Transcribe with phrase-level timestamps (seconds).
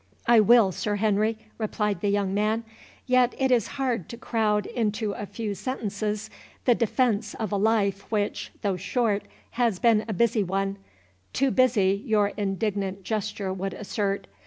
[0.25, 2.63] "I will, Sir Henry," replied the young man;
[3.05, 6.31] "yet it is hard to crowd into a few sentences,
[6.65, 9.21] the defence of a life which, though short,
[9.61, 14.25] has been a busy one—too busy, your indignant gesture would assert.